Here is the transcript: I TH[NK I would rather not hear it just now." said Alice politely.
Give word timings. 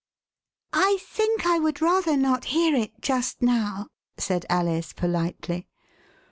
I 0.73 0.97
TH[NK 0.99 1.45
I 1.45 1.59
would 1.59 1.79
rather 1.79 2.17
not 2.17 2.45
hear 2.45 2.73
it 2.75 2.99
just 3.01 3.43
now." 3.43 3.85
said 4.17 4.47
Alice 4.49 4.93
politely. 4.93 5.67